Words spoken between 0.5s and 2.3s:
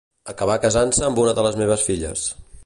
casant-se amb una de les meves filles.